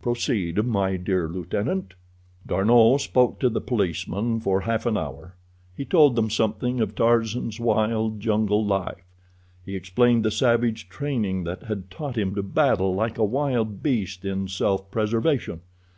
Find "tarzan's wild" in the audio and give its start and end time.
6.94-8.18